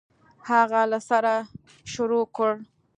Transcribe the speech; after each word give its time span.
هغه 0.49 0.81
له 0.91 0.99
سره 1.09 1.33
شروع 1.93 2.25
کړ. 2.35 2.51